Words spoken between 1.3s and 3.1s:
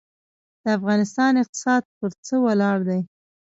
اقتصاد پر څه ولاړ دی؟